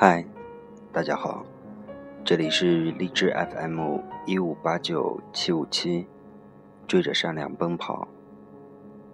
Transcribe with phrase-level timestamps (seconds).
[0.00, 0.24] 嗨，
[0.92, 1.44] 大家好，
[2.24, 6.06] 这里是荔枝 FM 一五八九七五七，
[6.86, 8.06] 追着善良奔跑，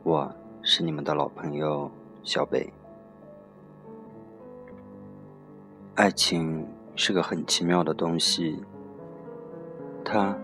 [0.03, 0.31] 我
[0.61, 1.91] 是你们的老朋友
[2.23, 2.71] 小北。
[5.95, 8.63] 爱情是个很奇妙的东西，
[10.05, 10.37] 它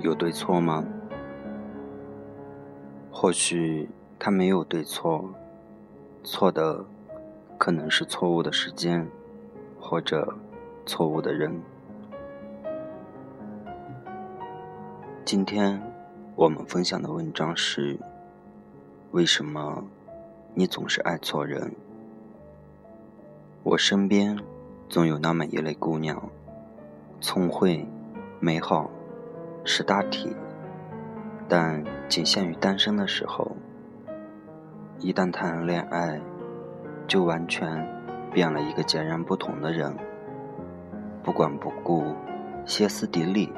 [0.00, 0.86] 有对错吗？
[3.10, 5.28] 或许它没有对错，
[6.24, 6.82] 错的
[7.58, 9.06] 可能是错误的时间。
[9.82, 10.32] 或者
[10.86, 11.60] 错误的人。
[15.24, 15.82] 今天
[16.36, 17.98] 我们分享的文章是：
[19.10, 19.84] 为什么
[20.54, 21.72] 你总是爱错人？
[23.64, 24.38] 我身边
[24.88, 26.30] 总有那么一类姑娘，
[27.20, 27.86] 聪慧、
[28.38, 28.88] 美好、
[29.64, 30.34] 识大体，
[31.48, 33.56] 但仅限于单身的时候。
[35.00, 36.20] 一旦谈恋爱，
[37.08, 38.01] 就完全。
[38.32, 39.94] 变了一个截然不同的人，
[41.22, 42.14] 不管不顾，
[42.64, 43.52] 歇斯底里，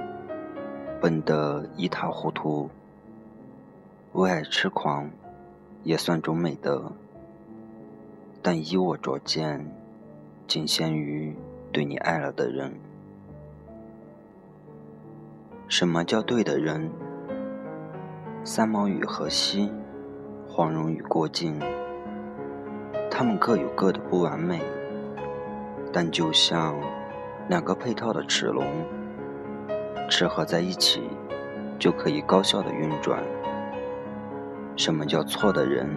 [1.01, 2.69] 笨得一塌糊涂，
[4.13, 5.09] 为爱痴狂，
[5.85, 6.93] 也算种美德。
[8.43, 9.65] 但依我拙见，
[10.47, 11.35] 仅限于
[11.73, 12.75] 对你爱了的人。
[15.69, 16.91] 什么叫对的人？
[18.45, 19.73] 三毛与荷西，
[20.49, 21.59] 黄蓉与郭靖。
[23.17, 24.61] 他们各有各的不完美，
[25.93, 26.75] 但就像
[27.49, 28.67] 两个配套的齿轮，
[30.11, 31.01] 齿合在一起
[31.79, 33.23] 就可以高效的运转。
[34.77, 35.89] 什么叫错的人？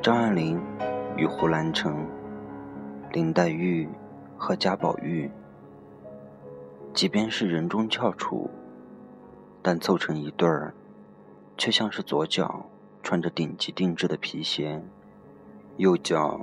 [0.00, 0.62] 张爱玲
[1.16, 2.06] 与胡兰成，
[3.10, 3.88] 林黛玉
[4.36, 5.28] 和贾宝玉，
[6.94, 8.48] 即便是人中翘楚，
[9.60, 10.72] 但凑成一对儿，
[11.58, 12.66] 却像是左脚
[13.02, 14.80] 穿着顶级定制的皮鞋。
[15.80, 16.38] 右脚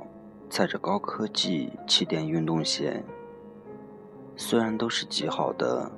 [0.49, 3.03] 踩着高科技气垫运动鞋，
[4.35, 5.91] 虽然都是极好的，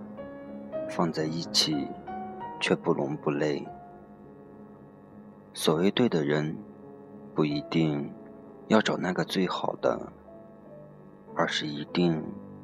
[0.90, 1.88] 放在一起
[2.60, 3.66] 却不伦不类。
[5.54, 6.58] 所谓对的人，
[7.34, 8.12] 不一定
[8.68, 10.12] 要找那个最好的，
[11.34, 12.22] 而是一定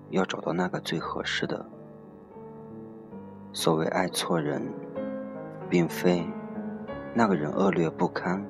[0.10, 1.66] 要找到那个最合适的。
[3.54, 4.62] 所谓爱错人，
[5.70, 6.26] 并非
[7.14, 8.46] 那个人恶劣不堪。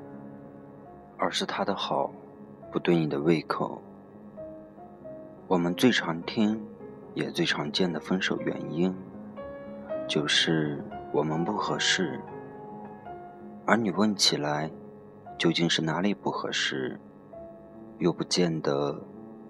[1.18, 2.10] 而是他的好
[2.70, 3.80] 不对你的胃口。
[5.48, 6.60] 我们最常听
[7.14, 8.94] 也最常见的分手原因，
[10.08, 10.82] 就是
[11.12, 12.20] 我们不合适。
[13.64, 14.70] 而你问起来，
[15.38, 16.98] 究竟是哪里不合适，
[17.98, 19.00] 又不见得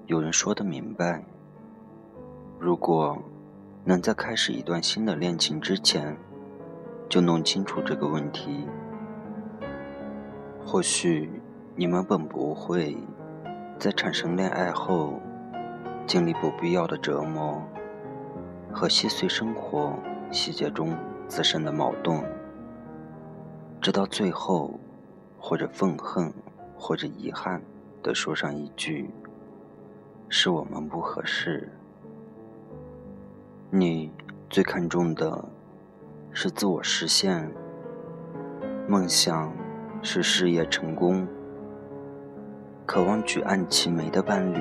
[0.07, 1.25] 有人说得明白。
[2.59, 3.19] 如果
[3.85, 6.17] 能在开始一段新的恋情之前，
[7.09, 8.67] 就弄清楚这个问题，
[10.65, 11.31] 或许。
[11.79, 12.97] 你们本不会
[13.79, 15.21] 在产生恋爱后
[16.07, 17.63] 经历不必要的折磨
[18.73, 19.93] 和细碎生活
[20.31, 20.97] 细节中
[21.29, 22.25] 滋生的矛盾，
[23.79, 24.81] 直到最后，
[25.39, 26.33] 或者愤恨，
[26.79, 27.61] 或者遗憾
[28.03, 29.11] 的说上一句
[30.31, 31.71] ：“是我们不合适。”
[33.69, 34.11] 你
[34.49, 35.45] 最看重的
[36.33, 37.53] 是自我实现，
[38.89, 39.53] 梦想
[40.01, 41.29] 是事业成功。
[42.87, 44.61] 渴望举案齐眉的伴侣，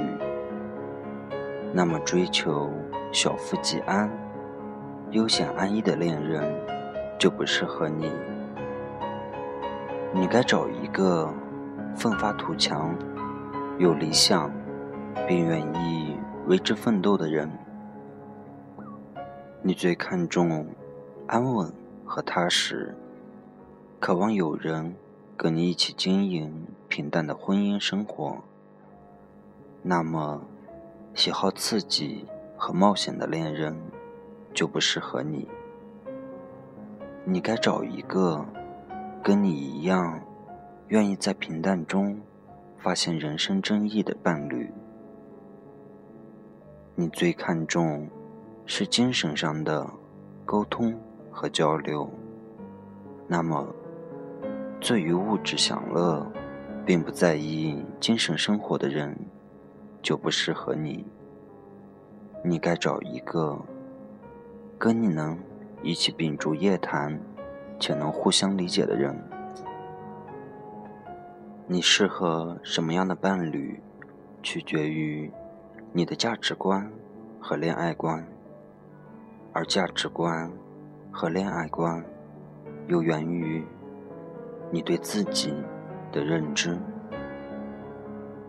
[1.71, 2.71] 那么追求
[3.11, 4.09] 小富即安、
[5.11, 6.43] 悠闲安逸的恋人
[7.19, 8.11] 就不适合你。
[10.11, 11.31] 你该找一个
[11.95, 12.95] 奋发图强、
[13.77, 14.51] 有理想
[15.27, 17.47] 并愿意为之奋斗的人。
[19.61, 20.65] 你最看重
[21.27, 21.71] 安稳
[22.03, 22.95] 和踏实，
[23.99, 24.95] 渴望有人。
[25.37, 28.37] 跟你一起经营平淡的婚姻生活，
[29.81, 30.41] 那么
[31.13, 32.25] 喜好刺激
[32.55, 33.75] 和冒险的恋人
[34.53, 35.47] 就不适合你。
[37.25, 38.45] 你该找一个
[39.23, 40.21] 跟你一样
[40.87, 42.19] 愿意在平淡中
[42.77, 44.71] 发现人生真意的伴侣。
[46.95, 48.07] 你最看重
[48.65, 49.89] 是精神上的
[50.45, 50.97] 沟通
[51.31, 52.09] 和交流，
[53.27, 53.67] 那么。
[54.81, 56.23] 醉于物质享乐，
[56.85, 59.17] 并不在意精神生活的人，
[60.01, 61.03] 就不适合你。
[62.43, 63.59] 你该找一个
[64.77, 65.39] 跟你能
[65.81, 67.19] 一起秉烛夜谈，
[67.79, 69.17] 且能互相理解的人。
[71.67, 73.81] 你适合什么样的伴侣，
[74.43, 75.31] 取决于
[75.91, 76.91] 你的价值观
[77.39, 78.23] 和恋爱观，
[79.51, 80.51] 而价值观
[81.11, 82.05] 和恋爱观
[82.87, 83.65] 又源于。
[84.71, 85.53] 你对自己
[86.15, 86.77] 的认知，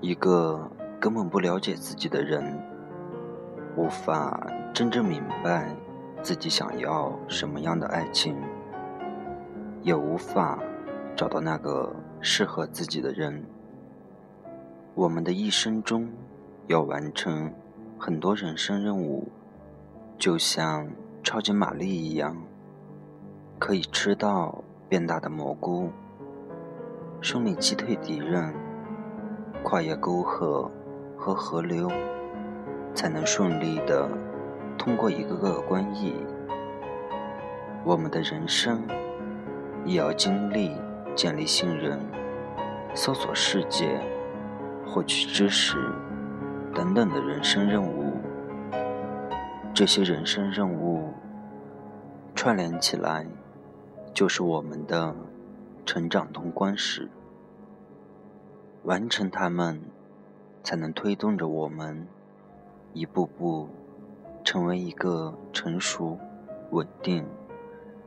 [0.01, 0.71] 一个
[1.01, 2.57] 根本不了解自己的人，
[3.77, 4.41] 无法
[4.73, 5.75] 真正明白
[6.23, 8.37] 自己想要什么样的爱情，
[9.83, 10.61] 也无法
[11.17, 13.45] 找到那个适合自己的人。
[14.95, 16.09] 我们的一生中，
[16.69, 17.53] 要完成
[17.99, 19.27] 很多人生任务，
[20.17, 20.89] 就像
[21.25, 22.37] 超级玛丽一样，
[23.59, 25.91] 可以吃到变大的蘑菇，
[27.21, 28.55] 顺利击退敌人，
[29.63, 30.71] 跨越沟壑
[31.17, 31.91] 和河流，
[32.95, 34.09] 才能顺利的
[34.79, 36.13] 通过一个个关隘。
[37.85, 38.83] 我们的人生
[39.85, 40.73] 也要经历
[41.15, 41.99] 建立信任、
[42.95, 44.01] 搜索世界。
[44.89, 45.77] 获取知识
[46.73, 48.13] 等等的人生任务，
[49.75, 51.13] 这些人生任务
[52.37, 53.27] 串联起来，
[54.15, 55.15] 就是我们的
[55.87, 57.09] 成长通关时。
[58.83, 59.81] 完成它们，
[60.63, 62.07] 才能推动着我们
[62.93, 63.69] 一步步
[64.45, 66.19] 成为一个成熟、
[66.71, 67.25] 稳定、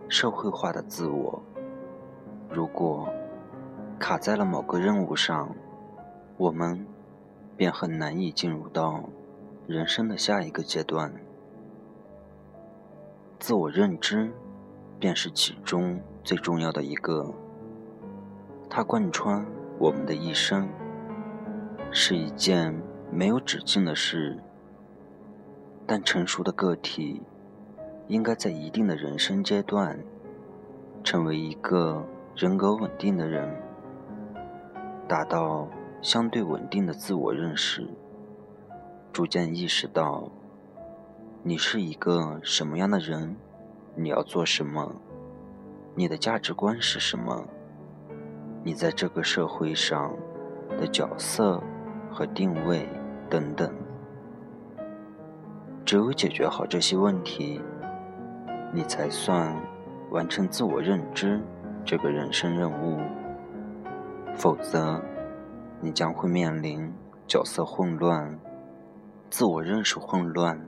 [0.07, 1.41] 社会化的自我。
[2.49, 3.11] 如果
[3.97, 5.55] 卡在了某个任务上，
[6.37, 6.85] 我们
[7.55, 9.03] 便很难以进入到
[9.67, 11.13] 人生的下一个阶段。
[13.37, 14.31] 自我认知
[14.99, 17.33] 便是其中最重要的一个，
[18.69, 19.45] 它贯穿
[19.77, 20.69] 我们的一生，
[21.91, 22.79] 是一件
[23.11, 24.37] 没有止境的事。
[25.87, 27.23] 但成熟的个体
[28.07, 29.99] 应该在一定的人生阶段，
[31.03, 32.05] 成为一个
[32.35, 33.61] 人格稳定的人，
[35.07, 35.67] 达到。
[36.01, 37.85] 相对稳定的自我认识，
[39.11, 40.31] 逐渐意识到，
[41.43, 43.35] 你是一个什么样的人，
[43.95, 44.95] 你要做什么，
[45.95, 47.49] 你的价值观是什么，
[48.63, 50.13] 你在这个社会上
[50.77, 51.61] 的角色
[52.11, 52.87] 和定位
[53.29, 53.73] 等等。
[55.85, 57.61] 只有解决好这些问题，
[58.73, 59.55] 你才算
[60.11, 61.41] 完成自我认知
[61.83, 62.99] 这个人生任务，
[64.35, 65.01] 否则。
[65.81, 66.93] 你将会面临
[67.25, 68.37] 角色混乱、
[69.29, 70.59] 自我认识混乱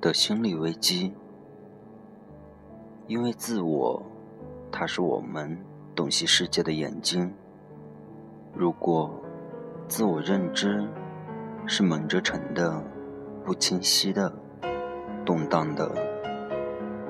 [0.00, 1.12] 的心理危机，
[3.08, 4.00] 因为自我，
[4.70, 5.58] 它是我们
[5.94, 7.32] 洞悉世界的眼睛。
[8.52, 9.10] 如果
[9.88, 10.86] 自我认知
[11.66, 12.82] 是蒙着尘的、
[13.44, 14.32] 不清晰的、
[15.24, 15.90] 动荡的，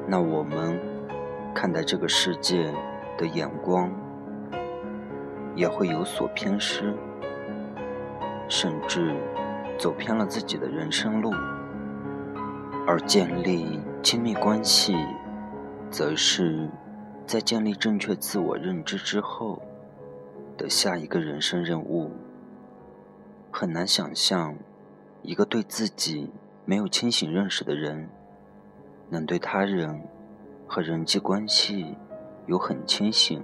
[0.06, 0.78] 那我们
[1.54, 2.72] 看待这个世界
[3.16, 3.90] 的眼光
[5.54, 6.94] 也会有所偏失。
[8.46, 9.16] 甚至
[9.78, 11.30] 走偏了自己的人生路，
[12.86, 14.94] 而建立亲密关系，
[15.90, 16.68] 则是
[17.26, 19.60] 在建立正确自我认知之后
[20.56, 22.10] 的下一个人生任务。
[23.50, 24.54] 很难想象，
[25.22, 26.30] 一个对自己
[26.64, 28.08] 没有清醒认识的人，
[29.08, 30.02] 能对他人
[30.66, 31.96] 和人际关系
[32.46, 33.42] 有很清醒、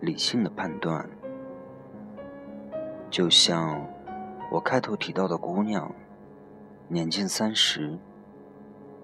[0.00, 1.08] 理性的判断，
[3.10, 3.86] 就像。
[4.50, 5.90] 我开头提到的姑娘，
[6.86, 7.96] 年近三十，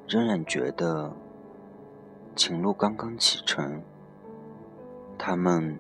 [0.06, 1.11] 仍然觉得
[2.37, 3.81] 情路刚刚启程。
[5.19, 5.76] 他们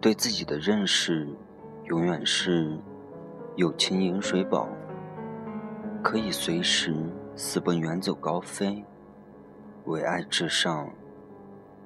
[0.00, 1.26] 对自己的认识，
[1.84, 2.78] 永远是
[3.56, 4.68] 有情饮水饱，
[6.02, 6.94] 可以随时
[7.34, 8.84] 私奔远走高飞，
[9.86, 10.90] 为爱至上。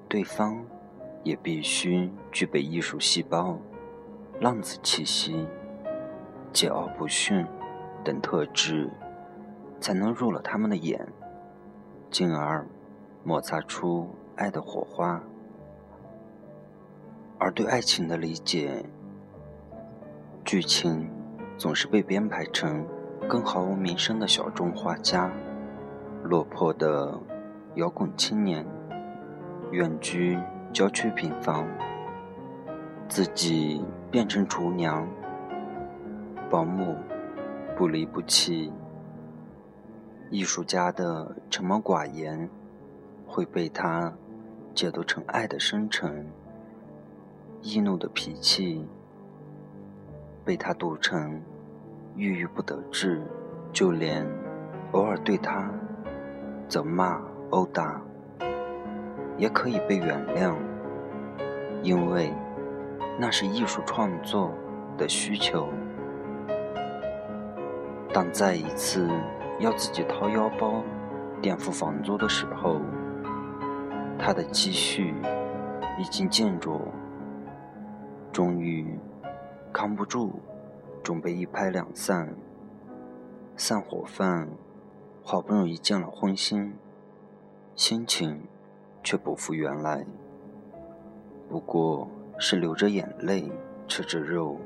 [0.08, 0.64] 对方
[1.22, 3.58] 也必须具备艺术细胞、
[4.40, 5.46] 浪子气息。
[6.52, 7.46] 桀骜不驯
[8.04, 8.90] 等特质，
[9.80, 11.06] 才能入了他们的眼，
[12.10, 12.66] 进而
[13.22, 15.22] 摩擦出爱的火花。
[17.38, 18.84] 而对爱情的理解，
[20.44, 21.10] 剧情
[21.58, 22.86] 总是被编排成
[23.28, 25.30] 更毫无名声的小众画家、
[26.24, 27.18] 落魄的
[27.74, 28.64] 摇滚青年，
[29.70, 30.38] 远居
[30.72, 31.66] 郊区平房，
[33.08, 35.06] 自己变成厨娘。
[36.48, 36.96] 保姆
[37.76, 38.72] 不离不弃，
[40.30, 42.48] 艺术家的沉默寡言
[43.26, 44.12] 会被他
[44.72, 46.24] 解读成爱的深沉；
[47.68, 48.86] 易怒的脾气
[50.44, 51.42] 被他读成
[52.14, 53.20] 郁郁不得志；
[53.72, 54.24] 就连
[54.92, 55.68] 偶尔对他
[56.68, 57.20] 责骂
[57.50, 58.00] 殴打，
[59.36, 60.54] 也可以被原谅，
[61.82, 62.32] 因为
[63.18, 64.54] 那是艺术创作
[64.96, 65.68] 的需求。
[68.14, 69.10] 当再一次
[69.58, 70.84] 要自己掏腰包
[71.42, 72.80] 垫付房租的时候，
[74.16, 75.12] 他的积蓄
[75.98, 76.80] 已经见着，
[78.36, 78.98] 终于
[79.72, 80.30] 扛不住，
[81.02, 82.36] 准备一拍两散。
[83.56, 84.50] 散伙饭，
[85.24, 86.72] 好不容易见了荤腥，
[87.74, 88.42] 心情
[89.02, 90.04] 却不复原来。
[91.48, 93.50] 不过是流着眼泪
[93.88, 94.58] 吃着肉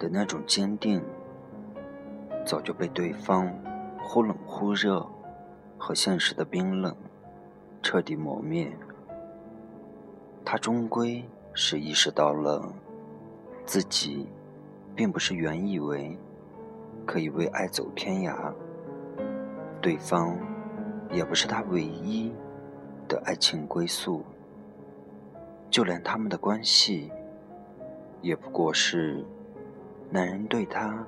[0.00, 1.00] 的那种坚定，
[2.44, 3.48] 早就被对方
[4.02, 5.06] 忽冷忽热
[5.78, 6.96] 和现实的冰冷
[7.80, 8.76] 彻底磨灭。
[10.44, 12.68] 他终归是意识到了
[13.66, 14.26] 自己
[14.94, 16.16] 并不是原以为。
[17.04, 18.52] 可以为爱走天涯，
[19.80, 20.36] 对方
[21.12, 22.32] 也不是他唯一
[23.06, 24.24] 的爱情归宿，
[25.70, 27.12] 就连他们的关系，
[28.22, 29.24] 也不过是
[30.10, 31.06] 男人对他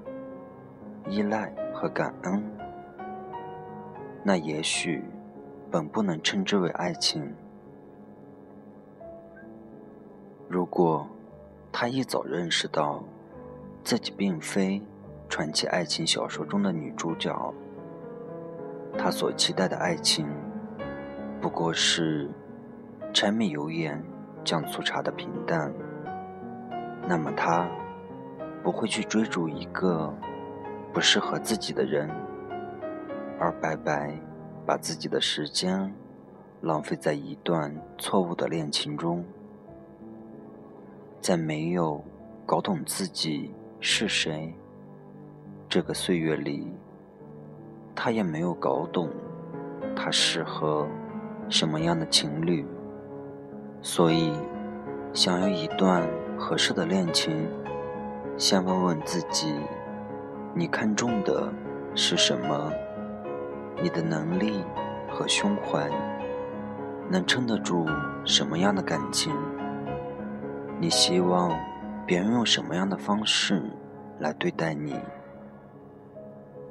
[1.09, 2.41] 依赖和感恩，
[4.23, 5.03] 那也许
[5.69, 7.35] 本不能称之为爱情。
[10.49, 11.09] 如果
[11.81, 13.05] 他一早认识到
[13.85, 14.83] 自己并非。
[15.29, 17.55] 传奇爱情小说中的女主角，
[18.99, 20.27] 她所期待的爱情，
[21.41, 22.29] 不过是
[23.15, 24.03] 柴米油盐
[24.43, 25.73] 酱醋茶的平淡。
[27.07, 27.69] 那么，她
[28.65, 30.13] 不会去追逐一个
[30.93, 32.11] 不适合自己的人，
[33.39, 34.19] 而白白
[34.67, 35.95] 把自己的时间
[36.63, 39.25] 浪费在一段错误的恋情中，
[41.21, 42.03] 在没有
[42.47, 44.55] 搞懂自己是谁。
[45.69, 46.67] 这个岁月里，
[47.95, 49.11] 他也没有搞懂
[49.95, 50.87] 他适合
[51.49, 52.65] 什么样的情侣，
[53.83, 54.33] 所以
[55.13, 56.09] 想要一段
[56.39, 57.47] 合适的恋情，
[58.39, 59.55] 先问问自己：
[60.55, 61.53] 你看重的
[61.95, 62.73] 是什么？
[63.83, 64.65] 你的能力
[65.11, 65.91] 和胸怀
[67.11, 67.87] 能撑得住
[68.25, 69.35] 什么样的感情？
[70.81, 71.59] 你希望
[72.07, 73.61] 别人用什么样的方式
[74.21, 74.95] 来对待你？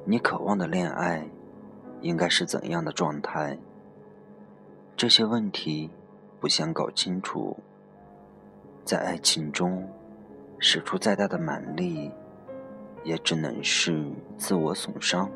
[0.06, 1.28] 你渴望的恋爱，
[2.00, 3.58] 应该是怎样的状态？
[4.96, 5.90] 这些问题
[6.40, 7.58] 不想搞清楚，
[8.86, 9.86] 在爱情中
[10.58, 12.10] 使出再大的蛮力，
[13.04, 15.30] 也只能是自我损伤。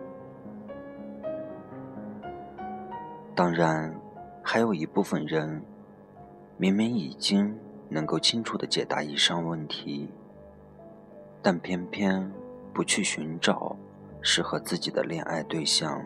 [3.36, 3.94] 当然，
[4.42, 5.62] 还有一部分人，
[6.56, 7.60] 明明已经
[7.92, 10.10] 能够清楚的解答以上问题，
[11.42, 12.32] 但偏偏
[12.74, 13.76] 不去寻找。
[14.24, 16.00] 适合自己的恋爱对象，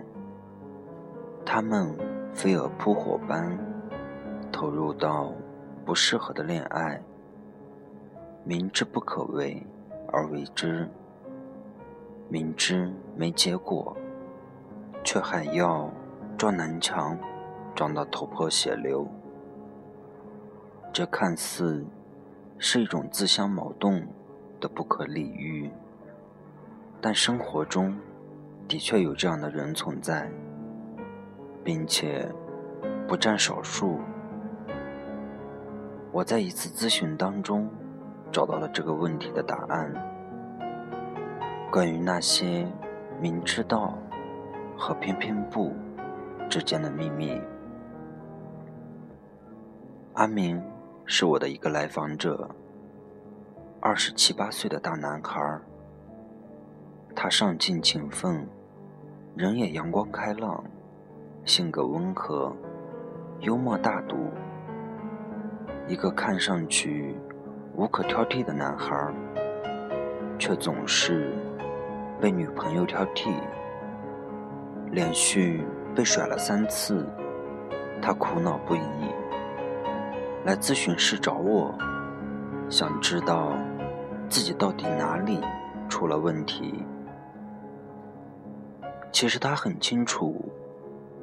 [1.46, 1.94] 他们
[2.34, 3.60] 飞蛾扑火般
[4.54, 5.34] 投入到
[5.84, 7.04] 不适合的恋爱，
[8.46, 9.62] 明知不可为
[10.14, 10.90] 而为之，
[12.30, 13.98] 明知没结果，
[15.04, 15.92] 却还要
[16.38, 17.20] 撞南墙，
[17.76, 19.06] 撞到头破血流。
[20.96, 21.86] 这看似
[22.58, 24.08] 是一种自相矛盾
[24.62, 25.70] 的不可理喻。
[27.02, 27.94] 但生活中，
[28.66, 30.32] 的确有这样的人存在，
[31.66, 32.26] 并且
[33.10, 34.00] 不占少数。
[36.14, 37.70] 我在一次咨询当中
[38.32, 39.92] 找到了这个问题的答案。
[41.70, 42.66] 关于那些
[43.20, 43.98] 明知道
[44.78, 45.74] 和偏偏不
[46.50, 47.42] 之间的秘密，
[50.14, 50.64] 阿明
[51.08, 52.50] 是我的一个来访者，
[53.80, 55.60] 二十七八岁的大男孩。
[57.16, 58.46] 他上进勤奋，
[59.36, 60.64] 人也阳光开朗，
[61.46, 62.52] 性格温和，
[63.40, 64.18] 幽默大度。
[65.88, 67.16] 一个看上去
[67.76, 69.14] 无可挑剔的男孩，
[70.40, 71.32] 却总是
[72.20, 73.32] 被女朋友挑剔。
[74.92, 75.64] 连续
[75.96, 77.06] 被甩了三次，
[78.02, 78.80] 他苦恼不已，
[80.46, 81.74] 来咨询室找我，
[82.70, 83.58] 想知道
[84.30, 85.42] 自己到底哪里
[85.90, 86.86] 出了问题。
[89.12, 90.40] 其实他很清楚，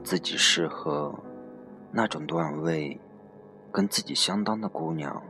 [0.02, 1.14] 自己适合
[1.92, 3.00] 那种段位
[3.70, 5.22] 跟自己相当的姑娘，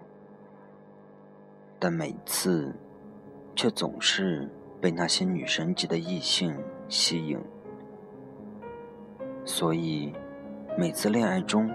[1.79, 2.75] 但每次
[3.55, 4.49] 却总是
[4.81, 6.57] 被那些女神级的异性
[6.89, 7.39] 吸引，
[9.45, 10.15] 所以
[10.79, 11.71] 每次恋爱中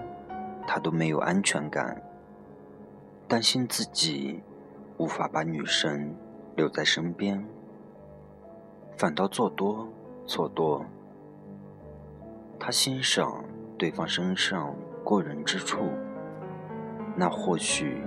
[0.66, 2.02] 他都没有安全感，
[3.28, 4.42] 担心自己
[4.96, 6.16] 无法把女神
[6.56, 7.46] 留在身边，
[8.96, 9.86] 反倒做多。
[10.26, 10.84] 错多，
[12.60, 13.42] 他欣赏
[13.78, 15.78] 对方身上过人之处，
[17.16, 18.02] 那或许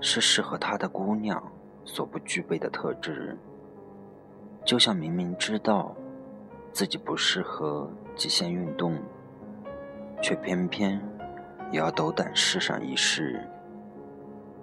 [0.00, 1.40] 是适合他的姑娘
[1.84, 3.38] 所不具备的特质。
[4.64, 5.94] 就像明明知道
[6.72, 8.98] 自己不适合极限运动，
[10.20, 11.00] 却偏偏
[11.70, 13.48] 也要斗胆试上一试，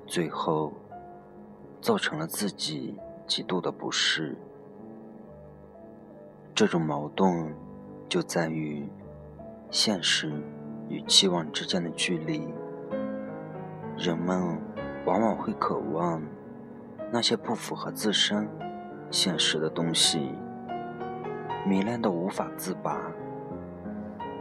[0.09, 0.73] 最后
[1.79, 2.97] 造成了自己
[3.27, 4.35] 极度的不适。
[6.55, 7.53] 这种矛盾
[8.09, 8.89] 就在于
[9.69, 10.33] 现实
[10.89, 12.51] 与期望之间的距离。
[13.95, 14.59] 人们
[15.05, 16.21] 往往会渴望
[17.11, 18.49] 那些不符合自身
[19.11, 20.31] 现实的东西，
[21.67, 22.99] 迷恋的无法自拔，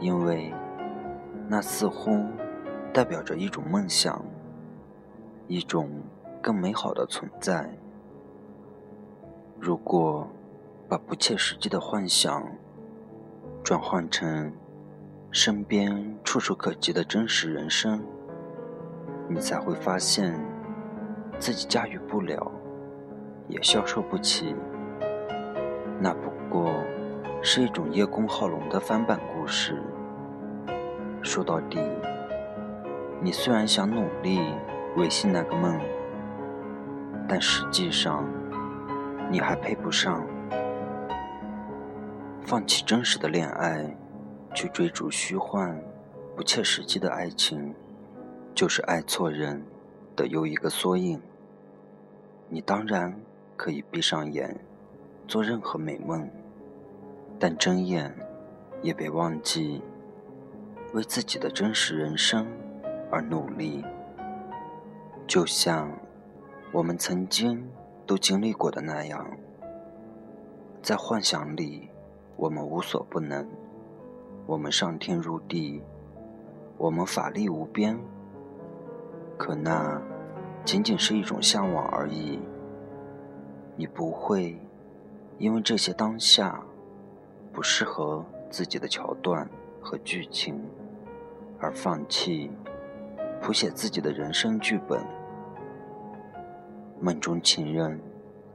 [0.00, 0.50] 因为
[1.46, 2.24] 那似乎
[2.92, 4.24] 代表着一种梦想，
[5.48, 5.88] 一种
[6.42, 7.68] 更美好的存在。
[9.58, 10.28] 如果
[10.88, 12.46] 把不切实际的幻想
[13.64, 14.52] 转换成
[15.30, 18.00] 身边触手可及的真实人生，
[19.28, 20.38] 你才会发现
[21.38, 22.52] 自己驾驭不了，
[23.48, 24.54] 也消受不起。
[26.00, 26.72] 那不过
[27.42, 29.82] 是一种叶公好龙的翻版故事。
[31.22, 31.80] 说到底，
[33.20, 34.40] 你虽然想努力
[34.96, 35.80] 维系那个梦，
[37.28, 38.26] 但实际上
[39.30, 40.26] 你还配不上。
[42.42, 43.94] 放弃真实的恋爱，
[44.54, 45.78] 去追逐虚幻、
[46.34, 47.74] 不切实际的爱情，
[48.54, 49.62] 就是爱错人
[50.16, 51.20] 的又一个缩影。
[52.48, 53.14] 你当然
[53.56, 54.58] 可以闭上眼，
[55.26, 56.28] 做任何美梦，
[57.38, 58.12] 但睁眼
[58.80, 59.82] 也别忘记
[60.94, 62.46] 为自己的真实人生
[63.10, 63.84] 而努力。
[65.28, 65.92] 就像
[66.72, 67.70] 我们曾经
[68.06, 69.30] 都经历过的那样，
[70.82, 71.90] 在幻想里。
[72.34, 73.48] 我们无所不能，
[74.46, 75.82] 我们上天入地，
[76.76, 77.98] 我们法力无边。
[79.36, 80.00] 可那
[80.64, 82.38] 仅仅是一种向往而已。
[83.74, 84.56] 你不会
[85.36, 86.62] 因为这些当下
[87.52, 89.50] 不适合自己的桥段
[89.82, 90.62] 和剧情
[91.58, 92.52] 而放弃
[93.42, 95.04] 谱写自己的人生剧本。
[97.00, 98.00] 梦中情人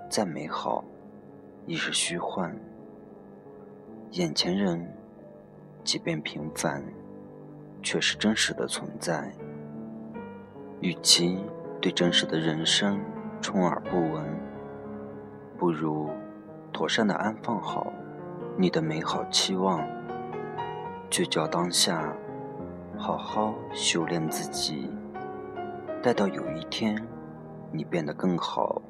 [0.10, 0.84] 再美好，
[1.66, 2.54] 亦是虚幻。
[4.12, 4.86] 眼前人，
[5.84, 6.84] 即便平凡，
[7.82, 9.34] 却是真实的存在。
[10.82, 11.40] 与其
[11.80, 13.00] 对真实的人生
[13.42, 14.26] 充耳不闻，
[15.58, 16.10] 不如
[16.74, 17.94] 妥善的安放好
[18.58, 19.82] 你的美好期望，
[21.10, 22.14] 聚焦当下，
[22.98, 24.92] 好好修炼自己。
[26.02, 27.02] 待到有一天，
[27.74, 28.82] 你变得更好、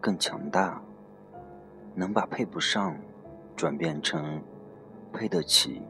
[0.00, 0.82] 更强大，
[1.94, 2.96] 能把配不上
[3.54, 4.42] 转变成。
[5.16, 5.80] 配得起，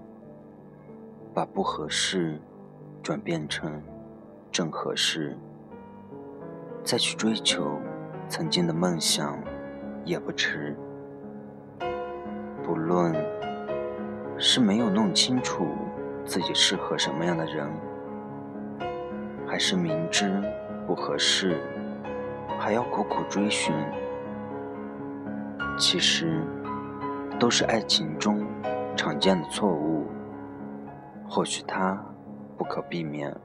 [1.32, 2.38] 把不合适
[3.02, 3.80] 转变成
[4.52, 5.34] 正合适，
[6.82, 7.80] 再去追求
[8.28, 9.38] 曾经的梦想
[10.04, 10.76] 也不迟。
[12.62, 13.14] 不论
[14.36, 15.68] 是没有弄清楚
[16.26, 17.66] 自己适合什么样的人，
[19.46, 20.38] 还是明知
[20.86, 21.62] 不合适
[22.58, 23.74] 还要苦苦追寻，
[25.78, 26.42] 其实
[27.38, 28.44] 都是爱情中。
[28.96, 30.06] 常见的错误，
[31.28, 32.00] 或许它
[32.56, 33.36] 不可避免，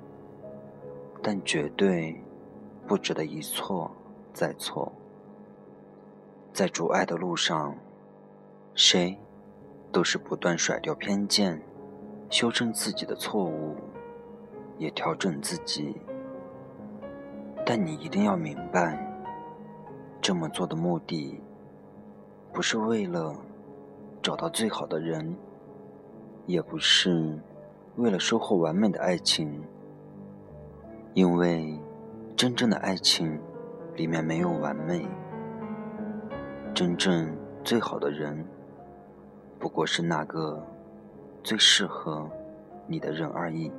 [1.23, 2.23] 但绝对
[2.87, 3.89] 不值得一错
[4.31, 4.91] 再错。
[6.53, 7.75] 在逐爱的路上，
[8.75, 9.17] 谁
[9.91, 11.59] 都是不断甩掉偏见，
[12.29, 13.75] 修正自己的错误，
[14.77, 15.99] 也调整自己。
[17.71, 18.97] 但你一定要明白，
[20.19, 21.39] 这么做的目的，
[22.51, 23.35] 不是为了。
[24.23, 25.35] 找到最好的人，
[26.47, 27.39] 也不是
[27.95, 29.63] 为了收获完美的爱情，
[31.13, 31.79] 因为
[32.35, 33.39] 真正的爱情
[33.95, 35.05] 里面没有完美，
[36.73, 37.31] 真正
[37.63, 38.43] 最好的人，
[39.59, 40.59] 不过是那个
[41.43, 42.27] 最适合
[42.87, 43.71] 你的人而已。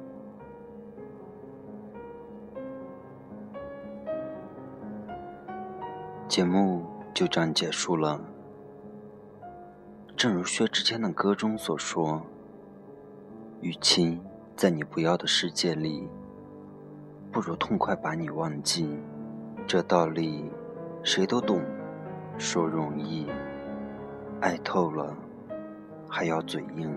[6.31, 8.21] 节目就这样结束了。
[10.17, 12.23] 正如薛之谦的歌中所说
[13.61, 14.21] ：“与其
[14.55, 16.09] 在你不要的世界里，
[17.33, 18.97] 不如痛快把你忘记。”
[19.67, 20.49] 这道理
[21.03, 21.61] 谁都懂，
[22.39, 23.27] 说容易，
[24.41, 25.13] 爱透了
[26.09, 26.97] 还要嘴硬。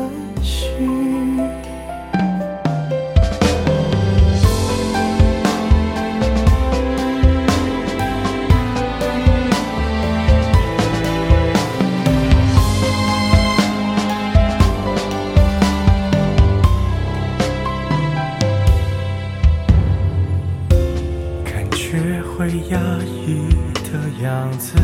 [0.43, 1.37] 心，
[21.43, 23.47] 感觉会压抑
[23.91, 24.75] 的样子，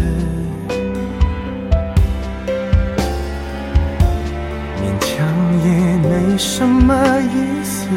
[5.17, 5.25] 想
[5.65, 7.88] 也没什么意思。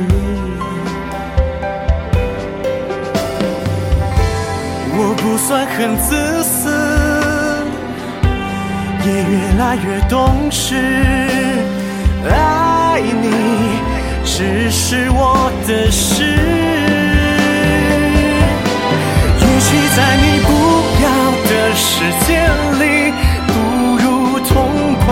[4.97, 6.09] 我不算很自
[6.43, 6.59] 私，
[9.05, 10.75] 也越来越懂事。
[12.27, 12.33] 爱
[13.03, 13.29] 你
[14.25, 16.25] 只是我的事。
[19.43, 20.49] 与其在你不
[21.05, 21.07] 要
[21.51, 21.85] 的世
[22.25, 22.29] 界
[22.81, 22.83] 里，
[23.47, 23.53] 不
[24.03, 24.09] 如
[24.41, 24.49] 痛
[25.05, 25.07] 快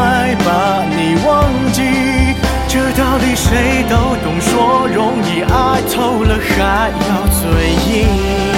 [0.47, 0.49] 把
[0.97, 0.98] 你。
[3.19, 8.58] 理谁都懂，说容易，爱透了还要嘴硬。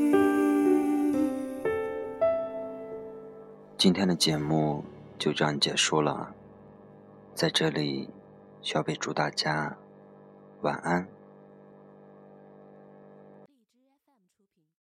[3.81, 4.85] 今天的节目
[5.17, 6.35] 就这样结束了，
[7.33, 8.11] 在这里，
[8.61, 9.75] 小北祝大家
[10.61, 11.07] 晚安。